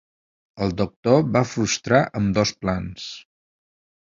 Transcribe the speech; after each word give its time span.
El 0.65 0.71
doctor 0.79 1.21
va 1.35 1.43
frustrar 1.49 2.01
ambdós 2.23 2.55
plans. 2.65 3.07